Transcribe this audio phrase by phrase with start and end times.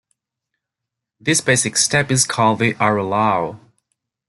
[1.19, 3.59] This basic step is called the arrollao.